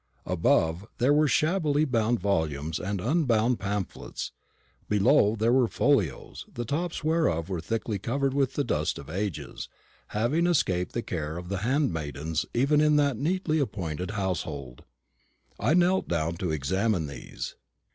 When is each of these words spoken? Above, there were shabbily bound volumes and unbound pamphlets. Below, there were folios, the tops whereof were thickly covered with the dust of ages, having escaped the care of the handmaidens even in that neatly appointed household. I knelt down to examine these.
Above, 0.25 0.87
there 0.97 1.13
were 1.13 1.27
shabbily 1.27 1.85
bound 1.85 2.19
volumes 2.19 2.79
and 2.79 2.99
unbound 2.99 3.59
pamphlets. 3.59 4.31
Below, 4.89 5.35
there 5.35 5.53
were 5.53 5.67
folios, 5.67 6.43
the 6.51 6.65
tops 6.65 7.03
whereof 7.03 7.49
were 7.49 7.61
thickly 7.61 7.99
covered 7.99 8.33
with 8.33 8.55
the 8.55 8.63
dust 8.63 8.97
of 8.97 9.11
ages, 9.11 9.69
having 10.07 10.47
escaped 10.47 10.93
the 10.93 11.03
care 11.03 11.37
of 11.37 11.49
the 11.49 11.57
handmaidens 11.57 12.47
even 12.51 12.81
in 12.81 12.95
that 12.95 13.15
neatly 13.15 13.59
appointed 13.59 14.09
household. 14.17 14.83
I 15.59 15.75
knelt 15.75 16.07
down 16.07 16.33
to 16.37 16.49
examine 16.51 17.05
these. 17.05 17.53